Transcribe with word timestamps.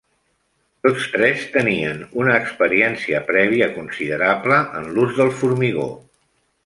Tots 0.85 1.03
tres 1.15 1.43
tenien 1.57 2.01
una 2.23 2.33
experiència 2.43 3.21
prèvia 3.27 3.67
considerable 3.77 4.59
en 4.81 4.93
l'ús 4.97 5.13
del 5.21 5.31
formigó. 5.43 5.87